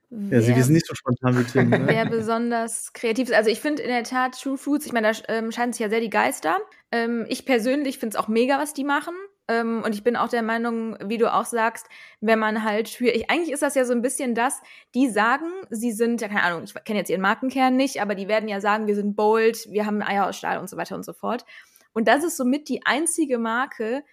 [0.09, 1.69] Ja, sie sind nicht so spontan wie Tim.
[1.75, 1.87] Ne?
[1.87, 3.35] Wer besonders kreativ ist.
[3.35, 5.89] Also ich finde in der Tat True Fruits, ich meine, da ähm, scheinen sich ja
[5.89, 6.57] sehr die Geister.
[6.91, 9.15] Ähm, ich persönlich finde es auch mega, was die machen.
[9.47, 11.87] Ähm, und ich bin auch der Meinung, wie du auch sagst,
[12.19, 14.61] wenn man halt für, ich, eigentlich ist das ja so ein bisschen das,
[14.95, 18.27] die sagen, sie sind, ja keine Ahnung, ich kenne jetzt ihren Markenkern nicht, aber die
[18.27, 21.05] werden ja sagen, wir sind bold, wir haben Eier aus Stahl und so weiter und
[21.05, 21.45] so fort.
[21.93, 24.03] Und das ist somit die einzige Marke,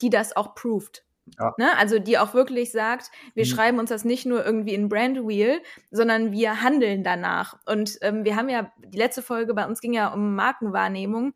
[0.00, 1.04] die das auch proved.
[1.38, 1.54] Ja.
[1.58, 1.76] Ne?
[1.76, 3.48] Also die auch wirklich sagt, wir mhm.
[3.48, 5.60] schreiben uns das nicht nur irgendwie in Brand Wheel,
[5.90, 7.58] sondern wir handeln danach.
[7.66, 11.34] Und ähm, wir haben ja, die letzte Folge bei uns ging ja um Markenwahrnehmung.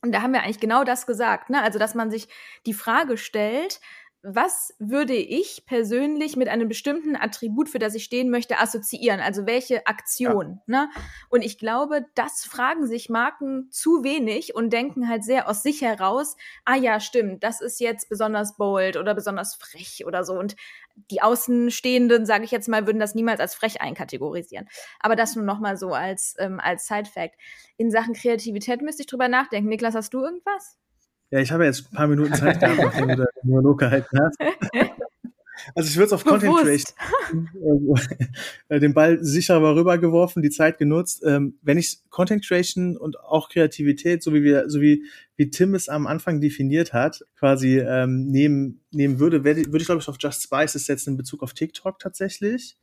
[0.00, 1.60] Und da haben wir eigentlich genau das gesagt, ne?
[1.60, 2.28] Also, dass man sich
[2.66, 3.80] die Frage stellt,
[4.22, 9.20] was würde ich persönlich mit einem bestimmten Attribut, für das ich stehen möchte, assoziieren?
[9.20, 10.60] Also welche Aktion?
[10.66, 10.86] Ja.
[10.86, 10.90] Ne?
[11.28, 15.82] Und ich glaube, das fragen sich Marken zu wenig und denken halt sehr aus sich
[15.82, 20.32] heraus, ah ja, stimmt, das ist jetzt besonders bold oder besonders frech oder so.
[20.32, 20.56] Und
[21.12, 24.68] die Außenstehenden, sage ich jetzt mal, würden das niemals als frech einkategorisieren.
[24.98, 27.36] Aber das nur noch mal so als, ähm, als Side-Fact.
[27.76, 29.68] In Sachen Kreativität müsste ich drüber nachdenken.
[29.68, 30.76] Niklas, hast du irgendwas?
[31.30, 34.36] Ja, ich habe jetzt ein paar Minuten Zeit gehabt, nachdem du den Monolog gehalten hast.
[35.74, 37.48] Also ich würde es auf Content Creation
[38.68, 41.22] äh, den Ball sicher mal rübergeworfen, die Zeit genutzt.
[41.26, 45.04] Ähm, wenn ich Content Creation und auch Kreativität, so wie wir, so wie,
[45.36, 50.00] wie Tim es am Anfang definiert hat, quasi ähm, nehmen, nehmen würde, würde ich, glaube
[50.00, 52.76] ich, auf Just Spices setzen in Bezug auf TikTok tatsächlich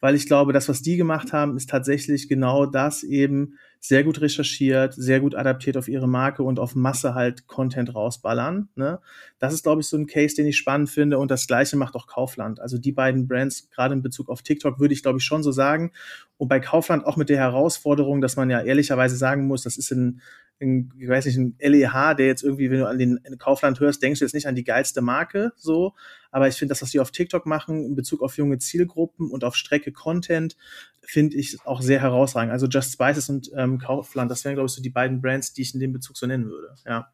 [0.00, 4.20] weil ich glaube, das, was die gemacht haben, ist tatsächlich genau das eben sehr gut
[4.20, 8.68] recherchiert, sehr gut adaptiert auf ihre Marke und auf Masse halt Content rausballern.
[8.74, 9.00] Ne?
[9.38, 11.94] Das ist, glaube ich, so ein Case, den ich spannend finde und das Gleiche macht
[11.94, 12.60] auch Kaufland.
[12.60, 15.52] Also die beiden Brands, gerade in Bezug auf TikTok, würde ich, glaube ich, schon so
[15.52, 15.92] sagen.
[16.36, 19.90] Und bei Kaufland auch mit der Herausforderung, dass man ja ehrlicherweise sagen muss, das ist
[19.92, 20.20] ein
[20.60, 24.02] ein, ich weiß nicht, ein LEH, der jetzt irgendwie, wenn du an den Kaufland hörst,
[24.02, 25.94] denkst du jetzt nicht an die geilste Marke, so.
[26.30, 29.44] Aber ich finde, das, was die auf TikTok machen, in Bezug auf junge Zielgruppen und
[29.44, 30.56] auf Strecke Content,
[31.02, 32.52] finde ich auch sehr herausragend.
[32.52, 35.62] Also Just Spices und ähm, Kaufland, das wären, glaube ich, so die beiden Brands, die
[35.62, 37.10] ich in dem Bezug so nennen würde, ja.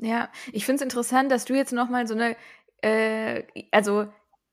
[0.00, 2.36] Ja, ich finde es interessant, dass du jetzt nochmal so eine,
[2.82, 4.06] äh, also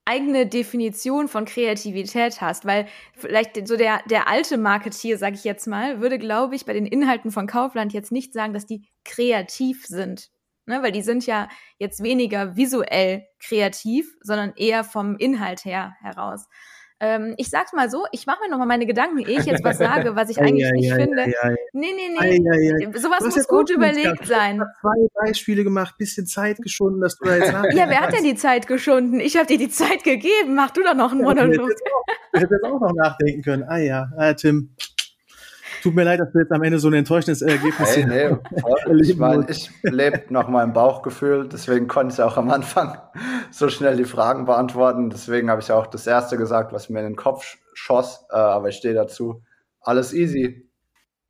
[0.06, 5.66] eigene Definition von Kreativität hast, weil vielleicht so der, der alte Marketier, sage ich jetzt
[5.66, 9.86] mal, würde, glaube ich, bei den Inhalten von Kaufland jetzt nicht sagen, dass die kreativ
[9.88, 10.30] sind.
[10.68, 10.84] Ne?
[10.84, 11.49] Weil die sind ja
[11.80, 16.45] jetzt weniger visuell kreativ, sondern eher vom Inhalt her heraus.
[17.02, 19.78] Ähm, ich sag's mal so, ich mache mir nochmal meine Gedanken, ehe ich jetzt was
[19.78, 21.22] sage, was ich eigentlich ja, nicht ja, finde.
[21.24, 22.98] Ja, nee, nee, nee.
[22.98, 24.64] Sowas muss gut überlegt sein.
[24.80, 28.36] zwei Beispiele gemacht, bisschen Zeit geschunden, dass du da jetzt Ja, wer hat denn die
[28.36, 29.20] Zeit geschunden?
[29.20, 30.56] Ich habe dir die Zeit gegeben.
[30.56, 31.72] Mach du doch noch einen Monolog.
[32.34, 33.64] Ich hätte jetzt auch noch nachdenken können.
[33.64, 34.70] Ah ja, ah, Tim,
[35.86, 39.15] Tut mir leid, dass du jetzt am Ende so ein enttäuschendes Ergebnis hey, nee, Ich
[39.17, 42.97] meine, ich lebe nach meinem Bauchgefühl, deswegen konnte ich auch am Anfang
[43.51, 45.11] so schnell die Fragen beantworten.
[45.11, 48.69] Deswegen habe ich auch das Erste gesagt, was mir in den Kopf schoss, äh, aber
[48.69, 49.43] ich stehe dazu.
[49.79, 50.67] Alles easy.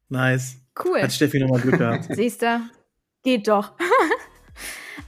[0.07, 0.55] Nice.
[0.81, 1.01] Cool.
[1.01, 2.05] Hat Steffi nochmal Glück gehabt.
[2.11, 2.61] Siehst du?
[3.23, 3.73] Geht doch.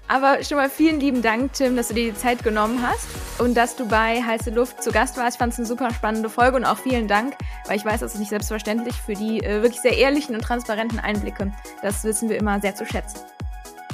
[0.07, 3.07] Aber schon mal vielen lieben Dank, Tim, dass du dir die Zeit genommen hast
[3.39, 5.35] und dass du bei Heiße Luft zu Gast warst.
[5.35, 7.35] Ich fand es eine super spannende Folge und auch vielen Dank,
[7.65, 10.99] weil ich weiß, das ist nicht selbstverständlich für die äh, wirklich sehr ehrlichen und transparenten
[10.99, 11.51] Einblicke.
[11.81, 13.19] Das wissen wir immer sehr zu schätzen.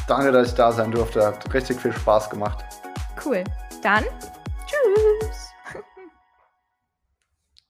[0.07, 1.25] Danke, dass ich da sein durfte.
[1.25, 2.63] Hat richtig viel Spaß gemacht.
[3.23, 3.43] Cool.
[3.81, 4.03] Dann